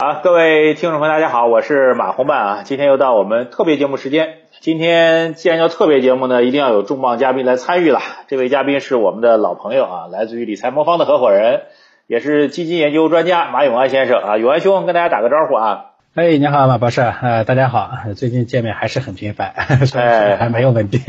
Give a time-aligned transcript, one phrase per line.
[0.00, 2.62] 啊，各位听众朋友，大家好，我是马红漫啊。
[2.64, 4.38] 今天又到我们特别节目时间。
[4.60, 8.00] 今天既然叫特别节目呢，一定要有重磅嘉宾来参与了。
[8.26, 11.64] 这位嘉宾是我们的老朋友啊，来自于理财魔方的合伙人，
[12.06, 14.38] 也是基金研究专家马永安先生啊。
[14.38, 15.89] 永安兄跟大家打个招呼啊。
[16.12, 19.54] 哎，你好，马博士，呃，大家好，最近见面还是很频繁，
[19.94, 21.00] 哎，还没有问题。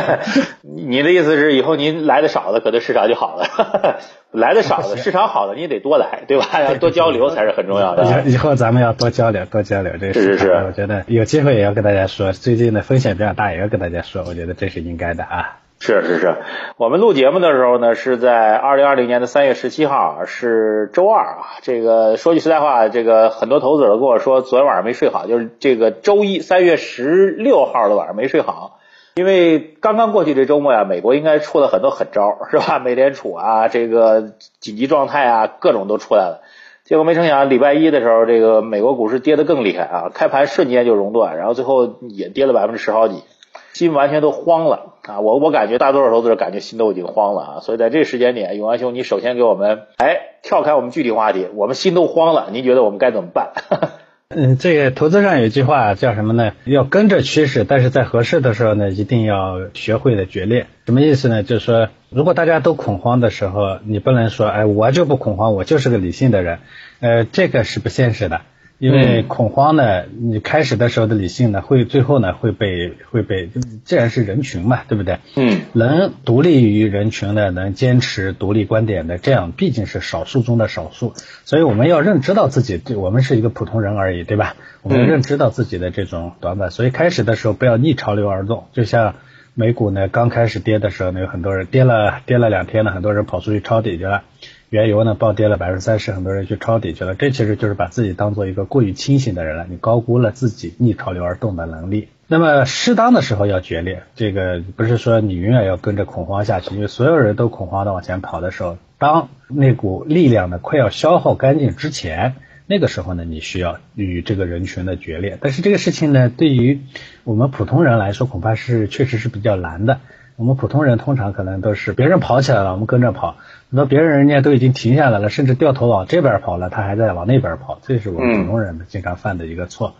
[0.64, 3.44] 你的意思是以后您来的少了，可能市场就好了；
[4.32, 6.46] 来的少了，市场好了，你得多来，对吧？
[6.62, 8.22] 要多交流才是很重要的。
[8.24, 10.50] 以后咱们要多交流，多交流，这是是是。
[10.66, 15.58] 我觉得有机会也要跟大家说，最近的风险比较大，也要跟大家说，我觉得这是应该的啊。
[15.84, 16.36] 是是是，
[16.76, 21.58] 我们录节目的时候呢，是在二零二零年的三月十七号，是周二啊。
[21.62, 28.78] 这个说句实在话，这个很多投资者跟我说，昨天晚上没睡好，就是这个周一三月十六号的晚上没睡好，
[29.16, 32.78] 因为刚刚过去这周末呀，美国应该出了很多狠招，是吧？
[32.84, 36.42] 美联储啊，这个紧急状态啊，各种都出来了。
[36.84, 43.24] 结果没成想，礼拜一的时候，这个美国股市跌得更厉害啊，开盘瞬间就熔断，然后最后也跌了百分之十好几。
[43.72, 45.20] 心完全都慌了啊！
[45.20, 47.60] 我我感觉大多数投资者感觉心都已经慌了啊！
[47.60, 53.52] 所以在这个时间点，永安兄，你首先给我们哎跳开我们具体话题，我们心都慌了，您觉得我们该怎么办？
[54.34, 56.52] 嗯，这个投资上有句话叫什么呢？
[56.64, 60.66] 要跟着趋势，但是在合适的时候呢，一定要学会的决裂。
[60.86, 61.42] 什么意思呢？
[61.42, 66.60] 就是说，如果大家都恐慌的时候，你不能说哎我就不恐慌，我就是个理性的人，
[67.00, 68.40] 呃，这个是不现实的。
[68.82, 73.48] 因为恐慌呢，你开始的时候的理性呢，会最后呢会被会被，
[73.84, 75.20] 既然是人群嘛，对不对？
[75.36, 75.60] 嗯。
[75.72, 81.12] 能独立于人群的，能坚持独立观点的，这样毕竟是少数中的少数。
[81.44, 84.56] 所以我们要认知到自己，对我们是一个普通人而已，对吧？
[84.82, 88.64] 我们认知到自己的这种短板，所以开始的时候不要逆潮流而动。
[88.72, 89.14] 就像
[89.54, 94.24] 美股呢，刚开始跌的时候呢，有很多人跌了跌了两天呢，很多人跑出去抄底去了。
[94.72, 102.08] 原油呢暴跌了百分之三十，很多人去抄底去了，这其实就是把自己当做一个过于清醒的人了，你高估了自己逆潮流而动的能力。
[102.26, 112.36] 那么适当的时候要决裂，这个不是说你永远要跟着恐慌下去，因为所有人都恐慌的往前跑的时候，当那股力量呢快要消耗干净之前，
[112.66, 115.36] 那个时候呢你需要与这个人群的决裂。
[115.38, 116.80] 但是这个事情呢，对于
[117.24, 120.00] 我们普通人来说，恐怕是确实是比较难的。
[120.36, 123.36] 我们普通人通常可能都是别人跑起来了，我们跟着跑；
[123.68, 129.94] 那别人人家都已经停下来了，甚至掉头往这边跑了，他还在往那边跑，这是我们普通人经常犯的一个错。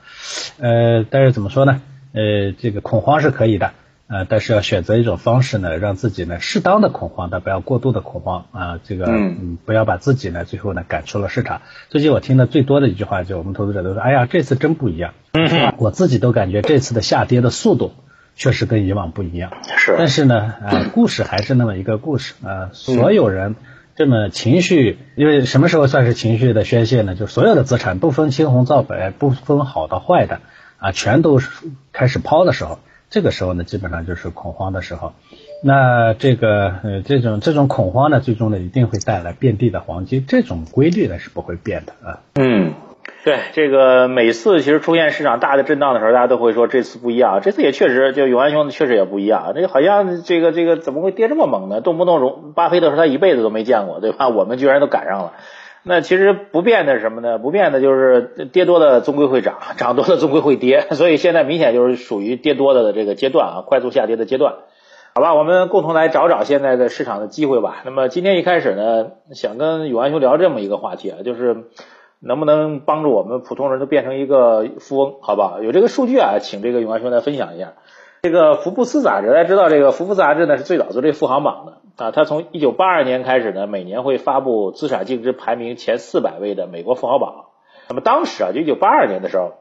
[0.58, 1.82] 呃，但是怎么说呢？
[2.12, 3.72] 呃，这个恐慌是可以的，
[4.08, 8.80] 呃，但是要选择一种方式呢，让自己呢适当的恐慌，但不要过度的恐慌啊。
[8.82, 11.62] 这个嗯，不要把自己呢最后呢赶出了市场。
[11.88, 15.14] 最近我听的最多的一句话，就我们投资者都说：“哎呀，这次真不一样。”
[15.78, 17.92] 我自己都感觉这次的下跌的速度。
[18.34, 22.70] 确实跟以往不一样，是，但是呢，啊，故事还是那么一个故事啊。
[22.72, 23.56] 所有人
[23.94, 27.14] 这么情绪，因为什么时候算是情绪的宣泄呢？
[27.14, 30.40] 就所有的资产不分青红皂白，不分好的坏的
[30.78, 31.40] 啊，全都
[31.92, 32.78] 开始抛的时候，
[33.10, 35.12] 这个时候呢，基本上就是恐慌的时候。
[35.62, 42.20] 那这个呃，这种这种恐慌呢，最终呢，一定会带来遍地的黄金，这种规律呢是不会变的啊。
[42.34, 42.72] 嗯。
[43.24, 51.80] 对这个每次其实出现市场大的震荡的时候，大家都会说这次不一样，这次也确实就永安兄确实也不一样，这好像这个这个怎么会跌这么猛呢？
[51.80, 54.26] 动不动容巴菲特说他一辈子都没见过，对吧？
[54.34, 55.34] 我们居然都赶上了。
[55.84, 57.38] 那其实不变的是什么呢？
[57.38, 64.54] 不变的就是跌多了终归会涨， 涨多了终归会跌， 所以现在明显就是属于跌多的这个阶段啊，快速下跌的阶段。
[65.14, 67.82] 好吧，我们共同来找找现在的市场的机会吧。
[67.84, 71.66] 那么今天一开始呢，想跟永安兄聊这么一个话题啊，就是。
[72.24, 75.16] 能不能帮助我们普通人都变成一个富翁？
[75.20, 75.60] 好不好？
[75.60, 77.72] 有这个数据啊，请这个永安兄来分享一下。
[78.22, 87.46] 这个福布斯杂志，大家知道这个福布斯杂志呢是最早做这富豪榜的啊，它从一九八二年开始呢，每年会发布资产净值排名前四百位的美国富豪榜。
[87.88, 89.54] 那么当时啊，就一九八二年的时候，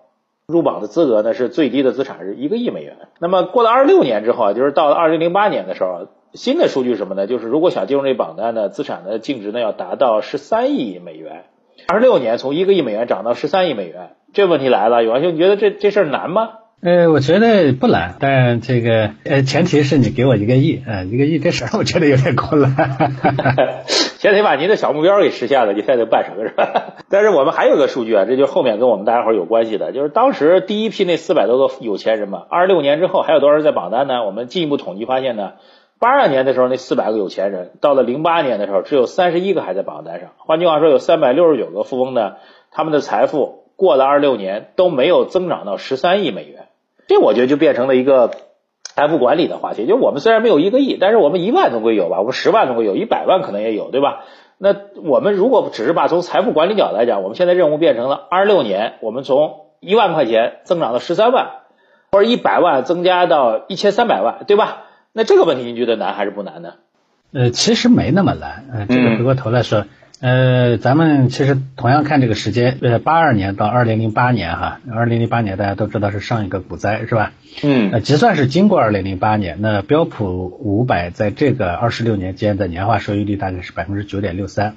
[0.46, 2.98] 入榜的资格呢是最低的资产是一个亿美元。
[3.20, 7.26] 那么过了二十六年之后啊，就是到了二零零八年的时候，新的数据是什么呢？
[7.26, 11.46] 就是如果想进入这榜单呢，资产的净值呢要达到十三亿美元。
[11.88, 16.50] 二十六年从一个亿美元涨到十三亿美元，这问题来了，永安兄，你觉得这这事儿难吗？
[16.84, 23.14] 呃，我觉得不难，但这个呃前提是你给我一个亿啊，一个亿这事儿我觉得有点困难。
[24.18, 26.96] 先得把您的小目标给实现了，你才能办什么是吧？
[27.10, 34.24] 但是我们还有个数据啊，这就后面跟我们大家伙有关系的，就是当时第一批那四百多个有钱人嘛，二十六年之后还有多少人在榜单呢？
[34.26, 35.54] 我们进一步统计发现呢。
[36.02, 40.32] 八二年的时候，那四百个有钱人，到了零八年的时候，只有三十一个还在榜单上。
[40.38, 42.38] 换句话说，有三百六十九个富翁呢，
[42.72, 46.70] 他们的财富过了二六年都没有增长到十三亿美元。
[47.08, 48.32] 这我觉得就变成了一个
[48.82, 49.86] 财富管理的话题。
[49.86, 54.24] 就我们虽然没有一个亿，但是我们一万总归有吧，我们十万总归有，一百万可能也有，对吧？
[54.58, 61.52] 那我们如果只是把从财富管理角度来讲，我们现在任务变成了二六年，我们从一万块钱增长到十三万，
[62.12, 64.88] 或者一百万增加到一千三百万，对吧？
[65.14, 66.74] 那这个问题你觉得难还是不难呢？
[67.34, 68.66] 呃，其实没那么难。
[68.72, 69.86] 呃，这个回过头来说，
[70.20, 77.34] 呃，咱们其实同样看这个时间，呃，八二年到二零零八年哈，二零零八年大家都知道是上一个股灾是吧？
[77.64, 77.92] 嗯。
[77.92, 84.76] 呃，即算是经过二零零八年，那标普五百在这个二十六年间的年化收益率大概是百分之九点六三。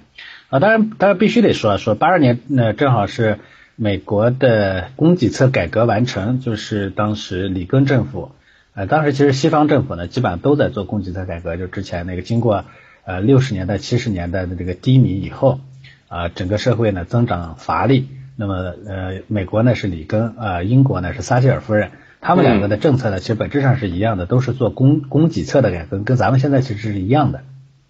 [0.49, 3.39] 啊，当然，当然必须得说说八二年，那正好是
[3.77, 8.33] 美国的供给侧改革完成，就是当时里根政府。
[8.75, 12.65] 呃，当时其实西方政府呢，基本上都在做供给侧改革，就之前那个经过
[13.05, 15.61] 呃六十年代、七十年代的这个低迷以后，
[16.09, 18.09] 啊，整个社会呢增长乏力。
[18.37, 27.43] 那么呃，美国呢是里根，呃，英国呢是撒切尔夫人，他们两个的政策呢，其实本质上是一样的，都是做供供给侧的改革，跟咱们现在其实是一样的。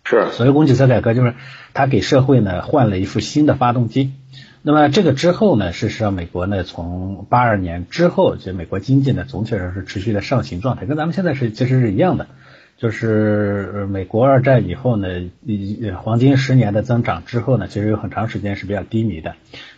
[0.04, 1.32] 是，所谓供给侧改革，就是
[1.72, 4.12] 他给社会呢换了一副新的发动机。
[4.66, 12.28] 那么这个之后呢，事实上美国呢从八二年之后，其实美国经济呢总体上是持续的上行状态，跟咱们现在是其实是一样的。
[12.78, 15.06] 就是美国二战以后呢，
[16.02, 19.34] 黄金十年的增长之后呢，其实有很长时间是比较低迷的。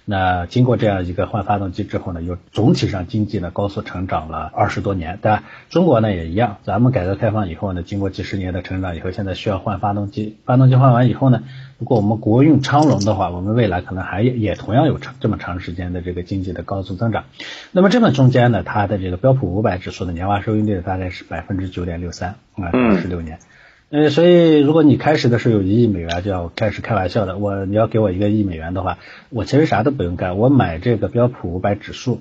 [0.08, 5.42] 那经过这样一个换发动机之后呢，又总体上经济呢高速成长了二十多年，对吧？
[5.68, 11.42] 中国呢也一样，咱们改革开放以后呢，经过几十年的成长以后，现在需要换发动机，发动机换完以后呢，
[11.78, 17.24] 如果我们国运昌隆的话，我们未来可能还也同样有长这么长时间的这个经济的高速增长。
[17.72, 23.40] 那么这么中间呢，它的这个标普五百指数的年化收益率大概是百分之九点六三啊，二十六年。
[23.88, 27.38] 呃，所以如果你开始的时候有一亿美元，就要开始开玩笑的。
[27.38, 28.98] 我你要给我一个亿美元的话，
[29.30, 32.20] 我其实啥都不用干，我买这个标普五百指数。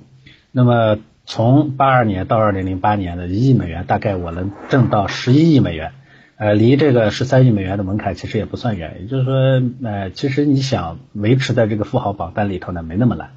[0.51, 5.93] 那么从八二年到二零零八年的一亿美元，大概我能挣到十一亿美元。
[6.37, 8.97] 呃，离这个十三亿美元的门槛其实也不算远。
[8.99, 9.33] 也就是说，
[9.81, 13.31] 呃，其实你想维持在这个富豪榜单里头呢，没那么难。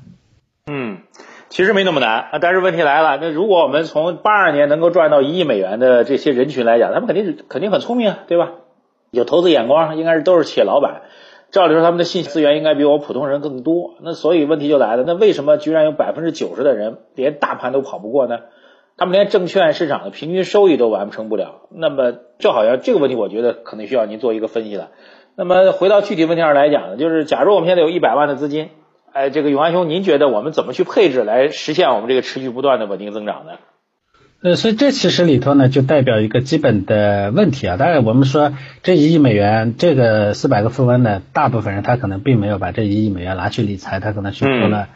[1.48, 8.52] 其实没那么难啊，但是问题来了，那如果我们从八二年能够赚到一亿美元的这些人群来讲，他们肯定是肯定很聪明啊，对吧？
[9.10, 11.02] 有投资眼光，应该是都是企业老板。
[11.50, 13.94] 照理说，他们的信息资源应该比我普通人更多。
[14.02, 18.40] 那所以问题就来了，那为什么居然有百分之九十的人连大盘都跑不过呢？
[18.98, 21.62] 他们连证券市场的平均收益都完成不了。
[21.70, 24.90] 那么，就好像这个问题，我觉得可能需要您做一个分析了。
[25.34, 28.68] 那么回到具体问题上来讲呢，就是假如我们现在有一百万的资金。
[29.12, 33.52] 哎，这个永安兄，您觉得我们怎么去配置来实现我们这个持续不断的稳定增长呢？
[34.40, 37.76] 呃，所以这其实里头呢，就代表一个基本的问题啊。
[37.76, 38.52] 当然，我们说
[38.84, 44.88] 这一亿美元，这个四百个富翁呢，大部分人他可能并没有把这一亿美元拿去理财，他可能去做了，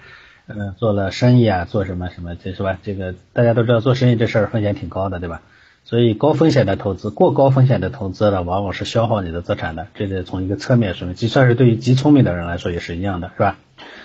[0.46, 2.78] 呃，做了生意啊，做什么什么，这是吧？
[2.84, 5.42] 这个大家都知道，做生意这事儿风险挺高的，对吧？
[5.84, 9.88] 所以高风险的投资，过高风险的投资呢，往往是消耗你的资产的。
[9.94, 13.58] 这个从一个侧面说明，就算是对于极聪明的人来说也是一样的，是吧？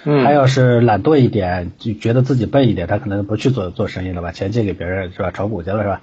[0.03, 5.31] 他要是懒惰一点，就觉得自己笨一点，他可能不去做做生意了，把钱借给别人是吧？
[5.31, 6.01] 炒股去了是吧？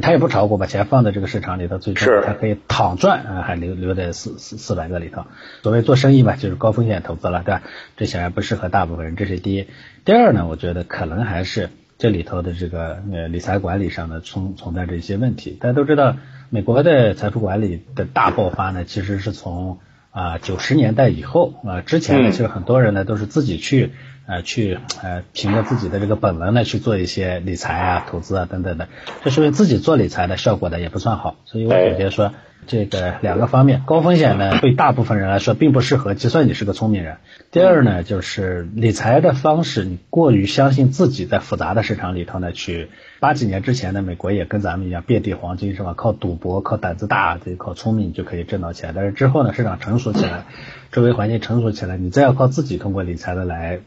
[0.00, 5.24] 他也不炒股，把钱放在这个市场里头，最终他可以躺赚啊，还留留在四四四百个里头。
[5.64, 7.62] 所谓做生意吧，就是高风险投资了，对吧？
[7.96, 9.66] 这显然不适合大部分人，这是第一。
[10.04, 15.58] 第二呢，我觉得可能还是这里头的这个呃理财管理上呢存存在着一些问题。
[15.60, 16.18] 大家都知道，
[16.50, 19.80] 美国的财富管理的大爆发呢，其实是从。
[20.10, 23.92] 啊，九十年代以后啊，之前呢，其实很多人呢都是自己去
[24.30, 28.88] 呃去呃凭着自己的这个本能呢去做一些理财啊、投资啊等等的，
[29.24, 32.32] 这说明自己做理财的效果呢也不算好，所以我总结说。
[32.66, 37.16] 这个两个方面，高风险呢对大部分人来说并不适合，就算你是个聪明人。
[37.50, 42.90] 第二呢，就是理财的方式，你过于相信自己在复杂的市场里头呢去。
[43.18, 45.94] 八几年之前呢，美国也跟咱们一样遍地黄金是吧？
[45.96, 48.92] 靠赌博、靠胆子大、这靠聪明就可以挣到钱。
[48.94, 50.44] 但是之后呢，市场成熟起来，
[50.92, 53.80] 周围环境成熟起来，你再要靠自己通过理财的来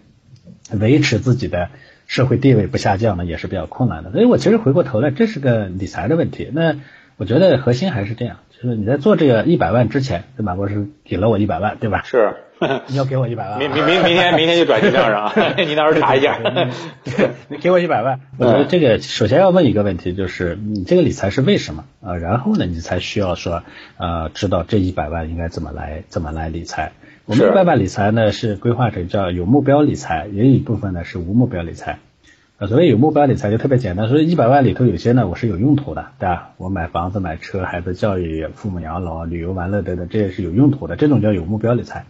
[0.71, 1.69] 维持自己的
[2.07, 4.11] 社会地位不下降呢，也是比较困难的。
[4.11, 6.49] 所以我其实回过头来，这是个理财的问题。
[6.53, 6.75] 那
[7.17, 8.37] 我觉得核心还是这样。
[8.51, 12.03] 就是你在做这个一百万之前，对马博士给了我一百万，对吧？
[12.05, 12.33] 是，
[12.87, 13.59] 你要给我一百万。
[13.59, 15.33] 明明明明天明天就转记账上，
[15.67, 16.39] 你到时候查一下。
[17.49, 22.15] 你给我一百万，我觉得这个首先要问一个问题，就是你这个理财是为什么啊？
[22.15, 23.63] 然后呢，你才需要说
[23.97, 26.93] 呃，知道这一百万应该怎么来怎么来理财。
[27.25, 31.99] 我们一百万理财呢是规划成叫有目标理财，也有一部分呢是无目标理财。
[32.59, 36.49] 所谓有目标理财就特别简单，所以一百万里头有些呢我是有用途的，对吧？
[36.57, 42.03] 我买房子、买车、孩子教育、父母养老、旅游玩乐等等，这也是有用途的，这种叫有目标理财。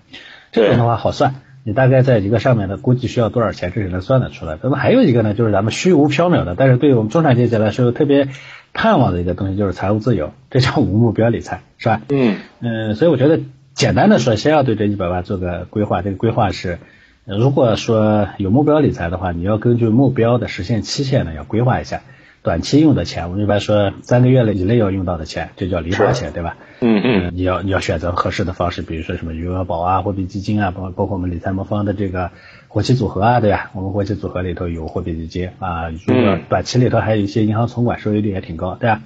[0.52, 4.58] 这种的话好算，你大概在一个上面呢估计需要多少钱，这是能算得出来。
[4.64, 8.30] 那么还有一个呢，就是咱们虚无缥缈的，但是对于我们中产阶级来说特别
[8.74, 12.02] 盼望的一个东西，就是财务自由，这叫无目标理财，是吧？
[12.10, 13.42] 嗯嗯，所以我觉得
[13.74, 16.02] 简单的说，先要对这一百万做个规划。
[16.02, 16.80] 这个规划是，
[17.26, 22.02] 如果说有目标理财的话，你要根据目标的实现期限呢，要规划一下。
[22.44, 26.58] 短期用的钱，我们一般说三个月以内要用到的钱，这叫零花钱，对吧？
[26.82, 27.32] 嗯嗯。
[27.34, 32.32] 你要你要选择合适的方式，比如说什么余额宝啊、货币基金啊，包包括我们理财魔方的这个
[32.68, 33.72] 活期组合啊，对吧？
[33.74, 39.02] 我们活期组合里头有货币基金啊，如果短期里头还有一些银行存款，收益率也挺高，对吧？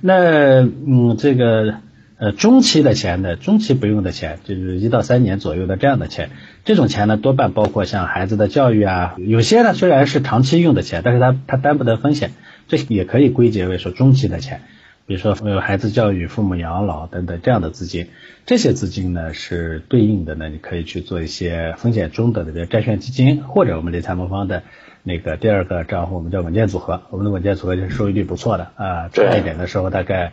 [0.00, 1.74] 那嗯，这个
[2.20, 6.30] 呃中期的钱呢，中期不用的钱，就是一到三年左右的这样的钱，
[6.64, 12.30] 这种钱呢多半包括像孩子的教育啊，有些呢虽然是长期用的钱，但是它它担不得风险。
[12.68, 14.60] 这也可以归结为说中期的钱，
[15.04, 18.06] 比如说呃孩子教育、父母养老等等这样的资金，
[18.46, 24.62] 这些资金呢是对应的呢，你可以去做一些风险中等的这个债券基金，或者我们理财魔方的
[25.02, 30.30] 那个第二个账户，我们叫稳健组合，我们的稳健组合就是收益率不错的啊，差一点的时候大概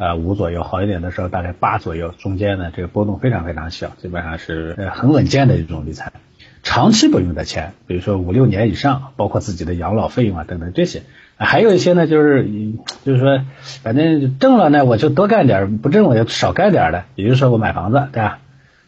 [0.00, 6.10] 啊五左右，好一点的时候大概八左右，中间呢这个波动非常非常小，基本上是很稳健的一种理财。
[6.62, 11.02] 长期不用的钱，比如说五六年以上，包括自己的养老费用啊等等这些。
[11.36, 12.48] 还有一些呢，就是
[13.04, 13.42] 就是说，
[13.82, 17.04] 反正挣了呢，我就多干点；不挣我就少干点的。
[17.14, 18.38] 比如说我买房子，对吧？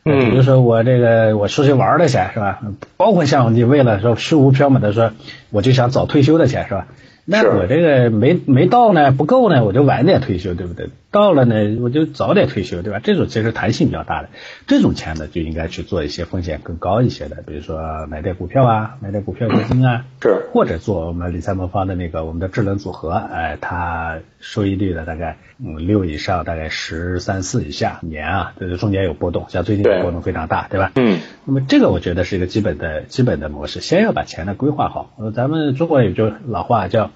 [0.05, 0.31] 嗯。
[0.31, 2.61] 比如说我这个我出去玩的钱，是吧？
[2.97, 5.13] 包括像你为了说虚无缥缈的说，
[5.51, 6.87] 我就想早退休的钱，是吧？
[7.25, 10.91] 那我这个没没到呢，不够呢，我就晚点退休，对不对？
[11.13, 12.99] 到了呢，我就早点退休，对吧？
[13.05, 14.31] 这种其实弹性比较大的，
[14.67, 30.93] 这种钱呢，就应该去做一些风险更高一些的，比如说买点股票啊，买点股票基金啊，是，或者做我们理财魔方的那个我们的智能组合，哎，它收益率呢大概嗯六以上，大概十三四以下年啊，这个中间有波动，像最近波动非常大，对吧？
[30.95, 31.21] 嗯。
[31.45, 35.13] 那么这个我觉得是一个基本的基本的模式，先要把钱呢规划好。
[35.19, 37.11] 呃，咱们中国有句老话叫。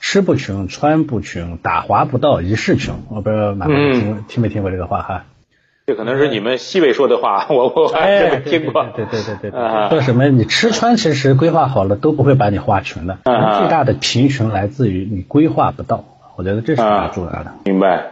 [0.00, 2.96] 吃不穷，穿不穷，打滑不到一世穷。
[3.10, 5.24] 我不知道马哥听听没听过这个话哈？
[5.86, 8.86] 这可能是你们西北说的话，我我还没听过。
[8.96, 13.18] 对对对对对，说什么你吃穿其实规划好了都不会把你划穷的。
[13.24, 16.04] 最大的贫穷来自于你规划不到，
[16.36, 17.52] 我觉得这是比较重要的。
[17.64, 18.06] 明白。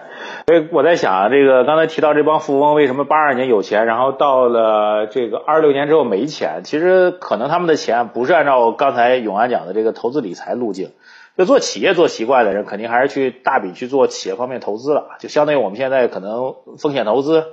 [0.48, 6.62] 所以我在想啊，这个刚才提到这帮富翁为什么八二年有钱，然后到了这个二六年之后没钱？
[6.64, 10.92] 其实可能他们的钱不是按照刚才永安讲的这个投资理财路径。
[11.36, 17.44] 就做企业做习惯的人，肯定还是去大笔去做企业方面投资了，就相当于我们现在可能风险投资、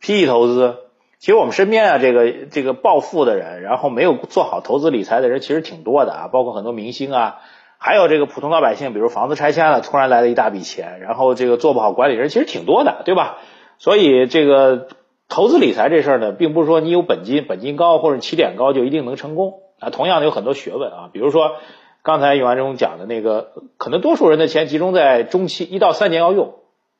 [0.00, 0.76] PE 投资。
[1.18, 7.40] 其实我们身边啊，这个这个暴富的人，然后没有做好投资理财的人，其实挺多的啊，包括很多明星啊，
[7.78, 13.38] 还有这个普通老百姓，比如房子拆迁了，突然来了一大笔钱，然后这个做不好管理人，其实挺多的，对吧？
[13.78, 14.88] 所以这个
[15.28, 21.56] 投资理财这事儿呢，并不是说你有本金、本金高或者起点高就一定能成功啊，同样的有很多学问啊，比如说。
[22.00, 26.54] 刚才永安中讲的那个，可能多数人的钱集中在中期一到三年要用，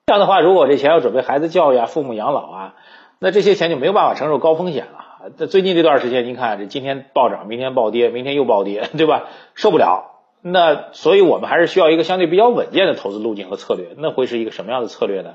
[0.04, 2.75] 这样的话，如果这钱要准备孩子教育啊、父母养老啊，
[3.18, 5.30] 那这些钱就没有办法承受高风险了。
[5.38, 9.28] 那最近这段时间，您看这今天暴涨，明天暴跌，明天又暴跌，对吧？
[9.54, 10.18] 受不了。
[10.52, 13.88] 那所以我们还是需要一个相对比较稳健的投资路径和策略。
[13.97, 15.35] 那会是一个什么样的策略呢？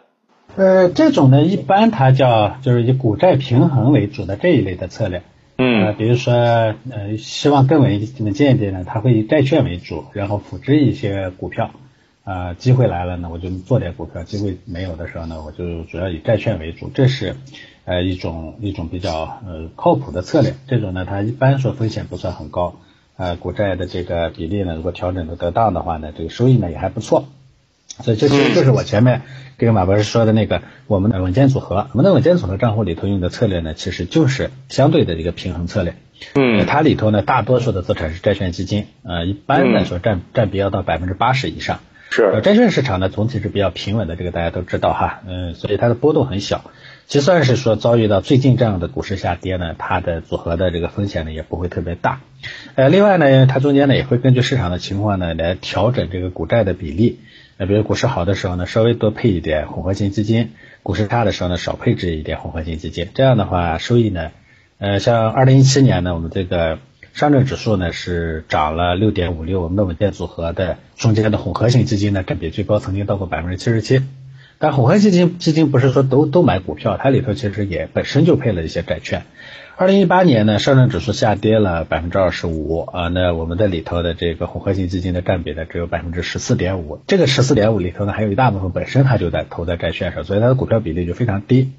[0.56, 5.24] 呃，这种呢，一般它叫就是以股债平衡为主的这一类的策略。
[5.58, 8.00] 嗯，比如说，呃，希望更稳
[8.34, 11.72] 健一点呢，它会以债券为主，然后辅之一些股票。
[12.26, 16.90] 啊，机会来了呢，我就做点股票；机会没有的时候呢，我就主要以债券为主。
[16.94, 17.36] 这是
[17.84, 20.54] 呃一种一种比较呃靠谱的策略。
[20.68, 22.76] 这种呢，它一般说风险不算很高。
[23.16, 27.28] 呃，股债的这个比例呢，如果调整的得当的话呢，这个收益呢也还不错。
[28.02, 29.22] 所以这其实就是我前面
[29.58, 35.96] 跟马博士说的那个我们的稳健组合，我们的稳健组合账户里头用的策略呢，其实就是相对的一个平衡策略。
[36.34, 41.82] 嗯，它里头呢，大多数的资产是债券基金，呃，一般来说占占比要到百分之八十以上。
[42.10, 42.42] 是。
[42.42, 46.72] 债券市场呢，总体是比较平稳的，这个大家都知道哈，嗯，所以它的波动很小。
[47.14, 52.22] 就算是说遭遇到最近这样的股市下跌呢，它的组合的这个风险呢也不会特别大。
[52.74, 57.20] 呃，另外呢，它中间呢也会根据市场的情况呢来调整这个股债的比例。
[57.58, 60.46] 呃，比如股市好的时候呢，稍微多配一点混合型基金；
[60.82, 63.08] 股市差的时候呢，少配置一点混合型基金。
[63.14, 64.32] 这样的话，收益呢，
[64.80, 66.80] 呃，像二零一七年呢，我们这个
[67.14, 74.02] 上证指数呢是涨了六点五六，我们的稳健组合的中间的混合型基金呢占比最高，曾经到过百分之七十七。
[74.64, 79.24] 但混合基金基金不是说都都买股票，它里头其实也本身就配了一些债券。
[79.76, 91.74] 二零一八年呢，上证指数下跌了百分之二十五啊，那我们的里头的这个混合型基金的占比呢只有百分之十四点五，这个十四点五里头呢还有一大部分本身它就在投在债券上，所以它的股票比例就非常低。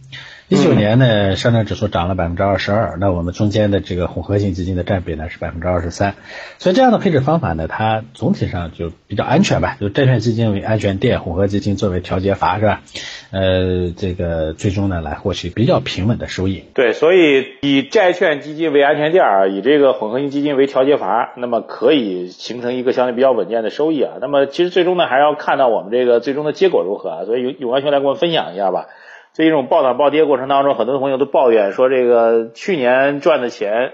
[0.49, 6.17] 一九年呢，上证指数涨了百分之二十二，那我们中间的这个混合型基金的占比呢是百分之二十三，
[6.59, 12.83] 所以这样的配置方法呢，它总体上就比较安全吧，就债券基金为安全垫，混合基金作为调节阀，是吧？
[13.31, 16.65] 呃，这个最终呢来获取比较平稳的收益。
[16.75, 24.17] 对，所以以债券基金为安全垫儿，以这个混合型基金为调节阀，那么可以形成一个相对比较稳健的收益啊。
[24.21, 27.25] 那么其实最终呢，还是要看到我们这个最终的结果如何啊。
[27.25, 28.89] 所以永永安兄来跟我们分享一下吧。
[29.37, 33.91] 这种暴涨暴跌过程当中，很多朋友都抱怨说，这个去年赚的钱，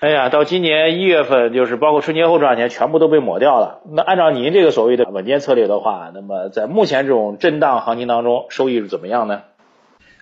[0.00, 3.80] 哎呀，到今年一月份，就是包括春节后赚的钱，全部都被抹掉了。
[3.90, 9.40] 那按照您这个所谓的稳健策略的话，那么在目前这种震荡行情当中，收益是怎么样呢？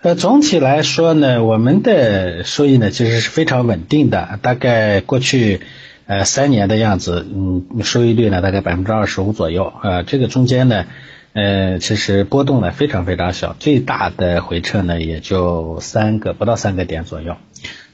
[0.02, 5.60] 呃，总体来说呢，我们的收益呢其实是非常稳定的，大概过去
[6.06, 10.84] 呃三年的样子，嗯，收益率呢大概百分之二十五左右，呃，这个中间呢。
[11.34, 17.36] 呃，其实波动呢非常非常小，最大的回撤呢也就三个不到三个点左右。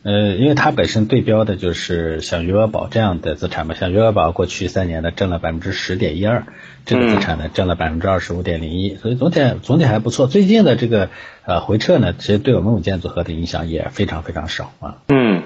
[0.03, 6.47] 呃，因为它本身对标的就是像余额宝这样的资产嘛，像余额宝过去三年呢挣了百分之十点一二，
[6.87, 10.27] 这个资产呢挣了百分之二十五点零一，所以总体总体还不错。
[10.27, 11.11] 最近的这个
[11.45, 14.99] 呃回撤呢，其实对我们稳健组合的影响也非常非常少啊。
[15.09, 15.43] 嗯。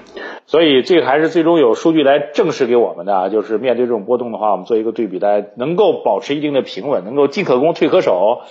[0.47, 8.43] 所以这个还是最终有数据来证实给我们的啊，就是面对这种波动的话，我们做一个对比，大家能够保持一定的平稳，能够进可攻退可守，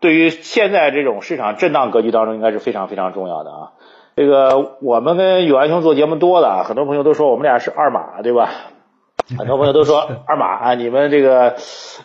[0.00, 3.72] 对于现在这种市场震荡格局当中，应该是非常非常重要的啊。
[4.16, 8.50] 这个我们跟永安兄做节目多了，很多朋友都说我们俩是二马，对吧？
[9.38, 11.54] 很多朋友都说二马啊， 你们这个，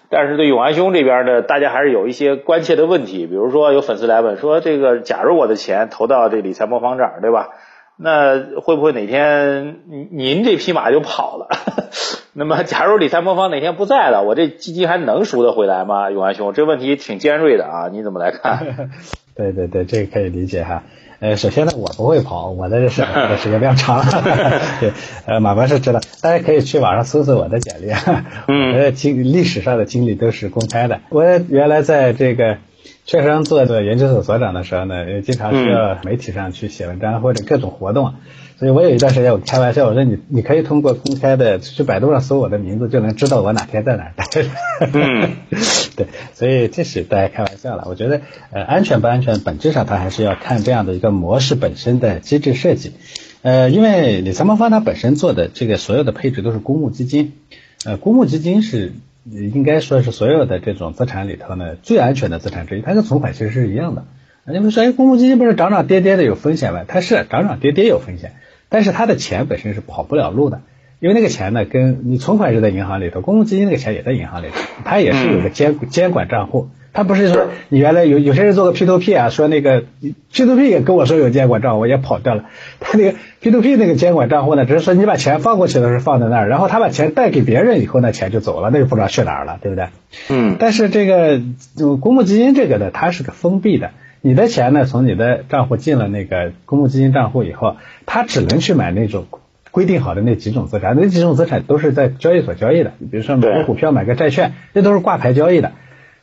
[0.10, 7.50] 但是对永安兄这边呢，大家还是有一些关切的问题，比如说有粉丝来问说，这个假如我的钱投到这理财魔方这儿，对吧？
[7.98, 9.78] 那会不会哪天
[10.12, 11.48] 您这匹马就跑了？
[12.38, 16.12] 那么，假如理财魔方哪天不在了，我这基金还能赎得回来吗？
[16.12, 18.90] 永安兄，这问题挺尖锐的啊，你怎么来看？
[19.38, 20.84] 对对对，这个可以理解哈。
[21.22, 24.04] 呃，首先呢，我不会跑，我的是的时间比较长。
[24.82, 24.92] 对，
[25.26, 31.00] 呃，马博士知道，大家可以去网上搜搜我的简历，我的经历史上的经历都是公开的。
[31.10, 32.58] 我原来在这个。
[33.06, 38.16] 券商做的研究所所长的时候呢，也经常需要媒体上去写文章或者各种活动，
[38.58, 44.50] 所以我有一段时间我开玩笑，我说你你可以通过公开的去百度上搜我的名字，就能知道我哪天在哪待着。
[44.92, 45.36] 嗯，
[45.96, 47.84] 对，所以这是大家开玩笑了。
[47.88, 52.94] 我觉得呃安全不安全，本质上它还是要看这样的一个模式本身的机制设计。
[53.44, 57.34] 呃，因为理财魔方它本身做的这个所有的配置都是公募基金，
[57.86, 58.94] 呃，公募基金是。
[59.30, 64.06] 应该说是所有的这种资产里头呢最安全的资产之一，它跟存款其实是一样的。
[64.48, 66.84] 你们说，哎，公募基金不是涨涨跌跌的有风险吗？
[66.88, 68.34] 它是涨涨跌跌有风险，
[68.70, 70.62] 但是它的钱本身是跑不了路的，
[71.00, 76.70] 因为那个钱呢，跟你存款是在银行里头，公募基金那个钱也在银行里头，它也是有个监监管账户。
[76.96, 79.84] 他不是说你原来有有些人做个 P to P 啊，说那个
[80.32, 82.46] P to P 也跟我说有监管账户，我也跑掉了。
[82.80, 89.90] 他那个 P to P 那个监管账户呢，只是说你把钱放过去的时候放在那儿，然后他把钱贷给别人以后，那钱就走了，那就不知道去哪儿了，对不对？
[90.30, 90.56] 嗯。
[90.58, 91.42] 但是这个
[92.00, 99.26] 公募基金这个呢，它是个封闭的，你的钱呢从你的账户进了那个公募基金账户以后，它只能去买那种
[99.70, 105.74] 规定好的那几种资产，那几种资产都是在交易所交易的，比如说买个股票、买个债券，那都是挂牌交易的。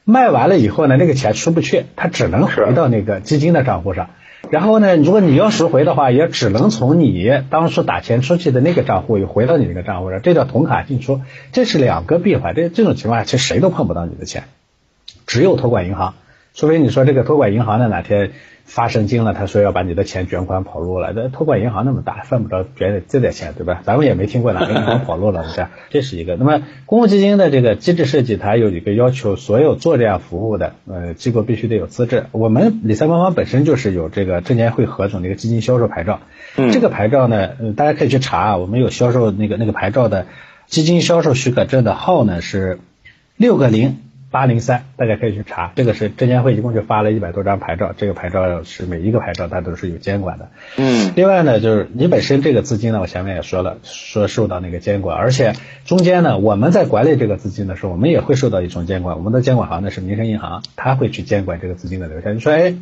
[0.04, 4.10] 卖完了以后呢，那个钱出不去，它只能回到那个基金的账户上。
[4.50, 11.20] 然后呢，如果你要赎回的话，也只能从你当初打钱出去的那个账户又回到你那个账户上，这叫同卡进出，
[11.52, 12.54] 这是两个闭环。
[12.54, 14.44] 这这种情况下，其实谁都碰不到你的钱，
[15.26, 16.14] 只有托管银行，
[16.54, 18.32] 除非你说这个托管银行的哪天。
[18.64, 21.12] 发神经了，他说要把你的钱卷款跑路了。
[21.12, 23.82] 这托管银行那么大，犯不着卷这点钱，对吧？
[23.84, 26.36] 咱们也没听过哪个银行跑路了，这这是一个。
[26.36, 32.26] 那么公募基金的这个机制设计，它有一个要求，所有做这样服务的呃机构必须得有资质。
[32.30, 36.20] 我们理财官方本身就是有这个证监会核准的一个基金销售牌照。
[36.54, 40.28] 这个牌照呢，大家可以去查，我们有销售那个那个牌照的
[40.66, 42.78] 基金销售许可证的号呢是
[43.36, 43.98] 六个零。
[44.32, 50.48] 八零三，大家可以去查，这个是证监会一共就发了一百多张牌照，这个牌照是每一个牌照它都是有监管的。
[50.78, 55.52] 嗯，另外呢，就是你本身这个资金呢，我前面也说了，说受到那个监管，而且
[55.84, 59.18] 中间呢，我们在管理这个资金的时候，我们也会受到一种监管。
[59.18, 62.34] 我们的监管行呢是民生银行，他会去监管这个资金的流向。
[62.34, 62.74] 你说，哎，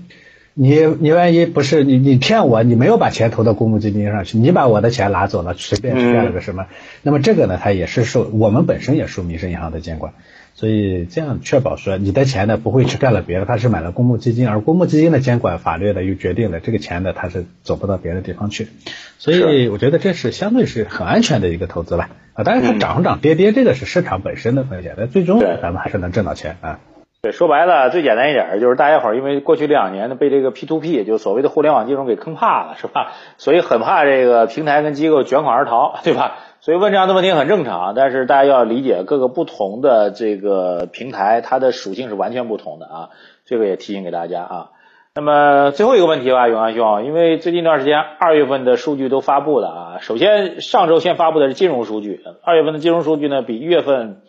[0.55, 6.67] 你你万一不是你你骗我，你没有把钱投到公募基金上去，你把我的钱拿走了，随便干了个什么，
[7.03, 10.13] 那么这个呢，它也是受我们本身也受民生银行的监管。
[10.61, 18.69] 所以这样确保说你的钱呢不会去干了别的，他是买了公募基金，而公募基金的监管法律呢又决定了这个钱呢他是走不到别的地方去，
[19.17, 22.11] 所以我觉得这是相对是很安全的一个投资吧。
[22.35, 26.79] 啊，当然它涨涨跌跌这个是市场本身的风险，但最终咱们还是能挣到钱啊。
[27.23, 33.13] 对，说白了，最简单一点就是大家伙儿因为过去两年呢被这个 P to P 就所谓的互联网金融给坑怕了，是吧？
[33.39, 36.37] 所以很怕这个平台跟机构卷款而逃，对吧？
[36.61, 43.11] 所以问这样的问题很正常，但是大家要理解各个不同的这个平台，它的属性是完全不同的啊，
[43.45, 44.71] 这个也提醒给大家啊。
[45.15, 54.23] 那么最后一个问题吧，永安兄，因为最近一段时间二月份的数据都发布了啊，首先上周先发布的是金融数据，二月份的金融数据呢比一月份。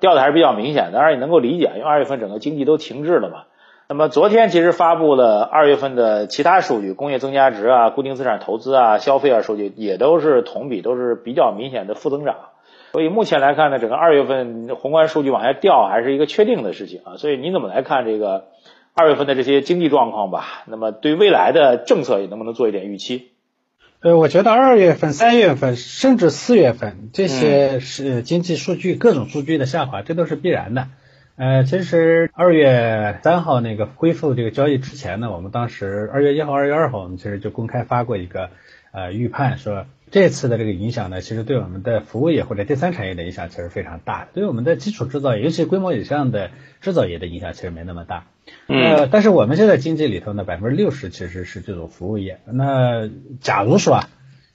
[0.00, 3.44] 掉的还是比较明显，当然也能够理解，因为二月份整个经济都停滞了嘛。
[3.88, 12.34] 那么昨天其实发布了二月份的其他数据，工业增加值啊、固定资产投资啊、消费啊数据也都是同比都是比较明显的负增长。
[12.92, 17.16] 所以目前来看呢，整个二月份宏观数据往下掉还是一个确定的事情啊。
[17.16, 18.46] 所以你怎么来看这个
[18.92, 20.64] 二月份的这些经济状况吧？
[20.66, 23.28] 那么对未来的政策也能不能做一点预期？
[24.00, 30.88] 呃，我觉得二月份、三月份甚至四月份这些是经济数据各种数据的下滑，这都是必然的。
[31.36, 38.48] 呃，其实二月三号那个恢复这个交易之前呢，我们当时二月一号、二月二号，我们其实就公开发过一个
[38.90, 48.24] 呃预判，说这次的这个影响呢，其实对我们的服务业或者第三产业的影响其实非常大，对我们的基础制造业，尤其规模以上的制造业的影响其实没那么大。
[48.68, 52.38] 呃，但是我们现在经济里头呢，百分之六十其实是这种服务业。
[52.46, 53.10] 那
[53.42, 54.08] 假如说啊，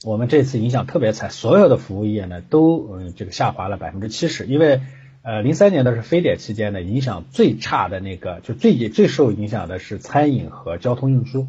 [0.03, 4.81] 我们这次影响特别惨，所有的服务业呢都嗯这个下滑了百分之七十，因为
[5.23, 11.47] 呃零三年的是非典期间呢，影响最差的那个就最最受影响的是餐饮和交通运输，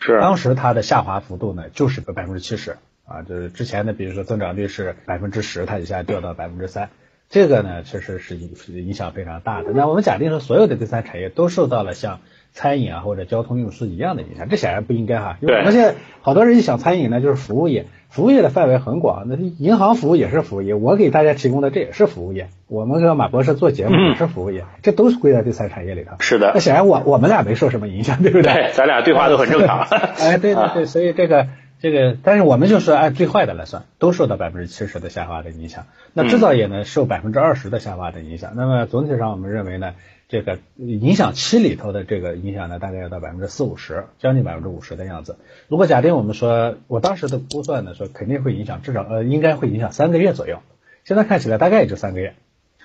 [0.00, 6.90] 是当时它的下滑幅度呢就是个百分之七十啊，就是之前的比如说增长率是百分之十，它一下掉到百分之三。
[7.34, 9.72] 这个呢，确实是影影响非常大的。
[9.74, 12.20] 那我们假定说，所有的第三产业都受到了像
[12.52, 15.36] 餐饮啊或者交通运输一样的影响，这显然不应该哈。
[15.40, 15.52] 对。
[15.56, 22.50] 而且好多人一想餐饮呢，就是服务业，服务业的范围很广，那银行服务也是服务业，我给大家提供的这也是服务业。
[22.68, 26.12] 我们跟马博士做节目也是服务业，这都是归在第三产业里头。
[26.20, 26.52] 是的。
[26.54, 28.52] 那显然我我们俩没受什么影响，对不对？
[28.52, 29.80] 对，咱俩对话都很正常。
[30.22, 31.48] 哎，对对对， 所以这个。
[31.84, 35.84] 这个，但是我们就是按最坏的来算，都受到百分之七十的下滑的影响。
[36.14, 38.54] 那制造业呢，受百分之二十的下滑的影响。
[38.56, 39.92] 那么总体上，我们认为呢，
[40.26, 45.36] 这个影响期里头的这个影响呢，大概要到百分之四五十，将近百分之五十的样子。
[45.68, 50.60] 如果假定我们说，我当时的估算呢，说肯定会影响，至少呃，应该会影响三个月左右。
[51.04, 52.32] 现在看起来大概也就三个月。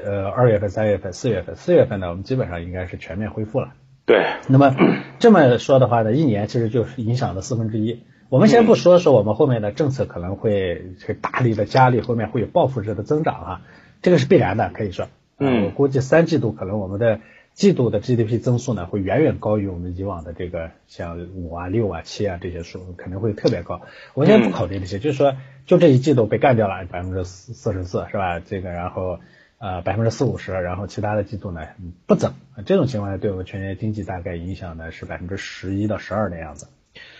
[0.03, 3.75] 呃，二月份、三月份、四月份，四月份呢，我们基本上应该是全面恢复了。
[4.05, 4.25] 对。
[4.49, 4.75] 那么
[5.19, 8.03] 这么说的话呢，一年其实就是影响了四分之一。
[8.30, 13.62] 我们先不说说我们后面的政策可能会大力的加力，后面会有报复式的增长啊，
[14.04, 15.08] 这个是必然的，可以说，
[15.39, 17.22] 嗯，我估计三季度可能我们的
[17.54, 23.82] 季度的 GDP 增速呢会远远高于我们以往的这个像五啊、六啊、七啊这些数，可能会特别高。
[24.13, 28.39] 我先不考虑这些，就是说就这一季度被干掉了百分之四四十四是吧？
[28.39, 29.20] 这个然后
[29.58, 31.62] 呃百分之四五十，然后其他的季度呢
[32.06, 36.68] 不增，这种情况下对我们全年经济大概影响呢是百分之十一到十二的样子。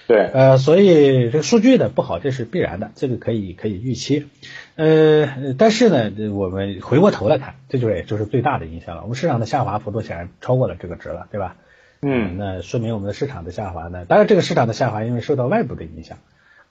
[0.10, 4.26] 对，呃，所以这个数据的不好，这是必然的，这个可以可以预期。
[4.76, 9.04] 呃，但是呢，我们回过头来看，这就是就是最大的影响了。
[9.04, 11.58] 我们市场的下滑幅度显然超过了这个值了，对吧？
[12.02, 16.18] 嗯，那说明我们的市场的下滑呢，当然这个市场的下滑因为受到外部的影响。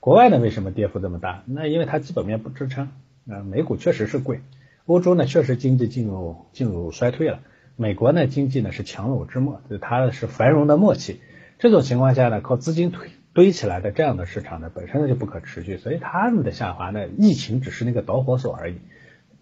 [0.01, 1.43] 国外呢为什么跌幅这么大？
[1.45, 2.89] 那因为它基本面不支撑。
[3.31, 4.41] 啊，美股确实是贵，
[4.85, 7.39] 欧洲呢确实经济进入进入衰退了，
[7.77, 11.21] 美国呢经济呢是强弩之末，就它是繁荣的末期。
[11.57, 13.07] 这种情况下呢，靠资金推。
[13.39, 18.79] 堆起来的这样的市场呢，本身呢就不可持续，所以他们的下滑呢，疫情只是那个导火索而已，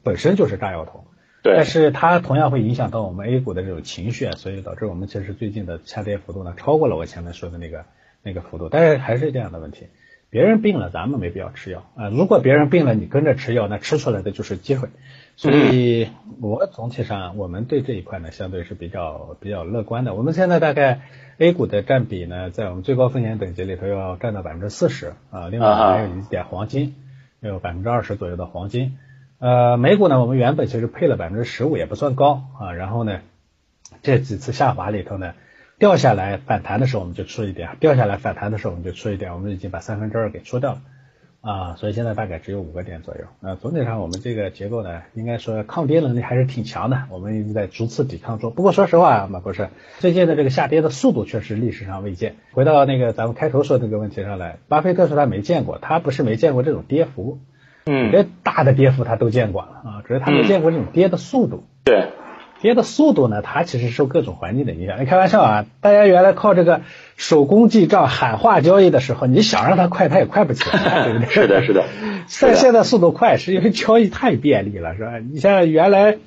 [0.03, 1.05] 本身就是炸药桶。
[1.41, 1.55] 对。
[1.55, 7.85] 但是它同样会影响到我们 A 股的这种情绪，所以导致我们其实最近的下跌幅度呢，超过了我前面说的那个
[8.21, 8.69] 那个幅度。
[8.69, 9.87] 但是还是这样的问题，
[10.29, 12.09] 别人病了，咱们没必要吃药啊。
[12.09, 14.89] 如果别人病了，你跟着吃药，那吃出来的就是机会。
[15.37, 16.09] 所以，
[16.41, 20.15] 我总体上我们对这一块呢，相对是比较比较乐观的。
[20.15, 21.01] 我们现在大概
[21.37, 26.95] A 股的占比呢，在我们最高风险等级里头要占到百分之四十啊，另外还有一点黄金，
[27.39, 28.97] 有百分之二十左右的黄金。
[29.37, 32.73] 呃，美股呢，我们原本其实配了百分之十五，也不算高啊。
[32.73, 33.21] 然后呢，
[34.01, 35.35] 这几次下滑里头呢，
[35.77, 40.81] 掉下来反弹的时候我们就出一点，掉下来反弹的时候我们就出一点，我们已经把三分之二给出掉了。
[41.41, 43.21] 啊，所以现在大概只有五个点左右。
[43.39, 47.03] 那总体上我们这个结构呢，应该说抗跌能力还是挺强的。
[47.09, 48.51] 我们一直在逐次抵抗中。
[48.51, 49.69] 不过说实话啊，马博士，
[49.99, 52.35] 最近的这个下跌的速度确实历史上未见。
[52.51, 57.39] 回到那个咱们开头说那个问题上来，巴菲特说他没见过，他不是没见过这种跌幅，
[57.85, 61.63] 嗯，这大的跌幅他都见过了啊，只是他没见过这种跌的速度。
[61.85, 62.09] 对。
[62.61, 63.41] 跌的速度呢？
[63.41, 64.99] 它其实受各种环境的影响。
[64.99, 65.65] 你开玩笑啊！
[65.81, 66.81] 大家原来靠这个
[67.15, 71.27] 手工记账、喊话交易的时候，你想让它快，它也快不起来，对不对？
[71.29, 71.83] 是的，是的。
[72.27, 75.13] 现现在速度快，是因为交易太便利了，是吧？
[75.19, 76.17] 你像原来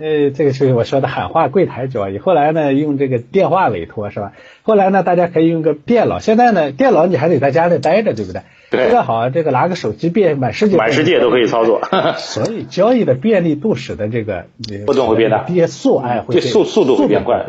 [0.00, 2.16] 呃，这个是我说的喊话柜台交易。
[2.16, 4.32] 后来呢，用这个电话委托是吧？
[4.62, 6.20] 后来呢，大家可以用个电脑。
[6.20, 8.40] 现在呢，电脑你还得在家里待着，对不对？
[8.70, 8.86] 对。
[8.86, 11.82] 这个好，这个拿个手机变满世界，满世界都可以操作。
[12.16, 14.46] 所以交易的便利度使得这个
[14.86, 17.44] 波动会变大，跌速哎会速速度会变快。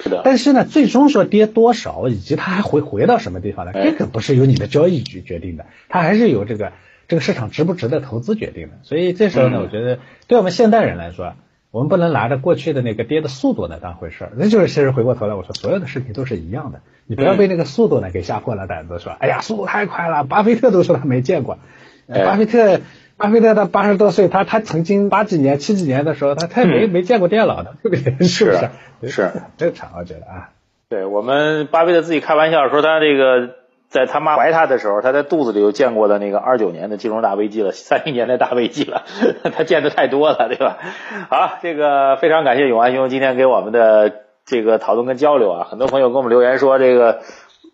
[0.00, 0.22] 是的。
[0.24, 3.72] 但是呢，最终说跌多少，以及它还会回到什么地方呢？
[3.74, 6.70] 这个不是由你的交易局决定的，它还是由这个
[7.08, 8.74] 这个市场值不值得投资决定的。
[8.84, 11.32] 所以这时候呢，我觉得对我们现代人来说。
[11.76, 21.58] 我们不能拿着过去的那个跌的速度呢当回事儿，那就是其实回过头来我说所有的事情都是一样的，你不要被那个速度呢给吓破了胆子，说哎呀速度太快了，巴菲特都说他没见过，
[22.08, 22.80] 巴菲特
[23.18, 28.26] 巴菲特他八十多岁，他他曾经八几年七几年的时候，他他没没见过电脑的，对不对？
[28.26, 28.52] 是不
[29.06, 29.12] 是？
[29.12, 30.48] 是 正常，我觉得啊。
[30.88, 33.65] 对我们巴菲特自己开玩笑说他这个。
[33.88, 39.04] 在他妈怀他的时候，他在肚子里就见过的那个二九年的金融大危机了， 三零年的大危机了，
[39.56, 40.78] 他见的太多了，对吧？
[41.30, 44.12] 好，这个非常感谢永安兄今天给我们的
[44.44, 47.20] 这个讨论跟交流啊，很多朋友给我们留言说这个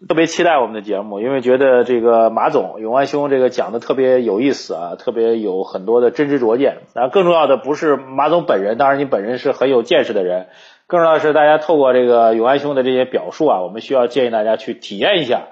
[0.08, 6.78] 特别期待我们的节目，因为觉得这个马总永安兄这个讲的特别有意思啊，特别有很多的真知灼见。
[6.94, 10.48] 然后更重要的不是马总本人，当然你本人是很有见识的人，
[10.86, 15.42] 更重要的是大家透过这个永安兄的这些表述啊，我们需要建议大家去体验一下。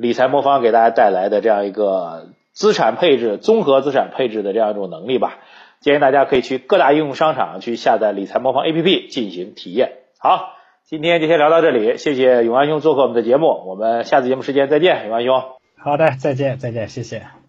[0.00, 5.40] 理财魔方给大家带来的这样一个资产配置、综合资产配置的这样一种能力吧，
[5.80, 9.92] 建议大家可以去各大应用商场去下载理财魔方 APP 进行体验。
[10.18, 15.42] 好，今天就先聊到这里，谢谢永安兄做客我们的节目，我们下次节目时间再见，永安兄。
[15.76, 17.39] 好的，再见，再见，谢谢。